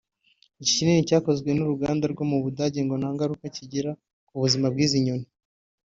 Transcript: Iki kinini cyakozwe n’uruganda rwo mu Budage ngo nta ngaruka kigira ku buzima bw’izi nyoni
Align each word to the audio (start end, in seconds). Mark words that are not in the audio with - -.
Iki 0.61 0.73
kinini 0.77 1.07
cyakozwe 1.09 1.49
n’uruganda 1.53 2.05
rwo 2.13 2.23
mu 2.31 2.37
Budage 2.43 2.79
ngo 2.83 2.95
nta 2.97 3.09
ngaruka 3.13 3.45
kigira 3.55 3.91
ku 4.27 4.33
buzima 4.41 4.67
bw’izi 4.73 4.99
nyoni 5.05 5.27